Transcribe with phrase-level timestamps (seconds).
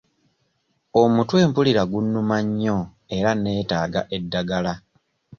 [1.01, 2.77] Omutwe mpulira gunnuma nnyo
[3.17, 4.73] era neetaga eddagala.